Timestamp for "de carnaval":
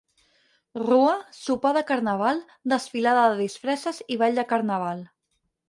1.77-2.41, 4.43-5.09